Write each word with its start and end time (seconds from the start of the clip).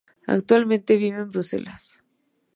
Actualmente, 0.25 0.97
vive 0.97 1.19
en 1.19 1.29
Bruselas. 1.29 1.83